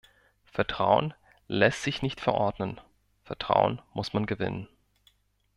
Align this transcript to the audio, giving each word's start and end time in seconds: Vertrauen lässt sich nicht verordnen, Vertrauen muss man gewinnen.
Vertrauen 0.51 1.13
lässt 1.47 1.83
sich 1.83 2.01
nicht 2.01 2.21
verordnen, 2.21 2.81
Vertrauen 3.23 3.83
muss 3.93 4.13
man 4.13 4.25
gewinnen. 4.25 4.67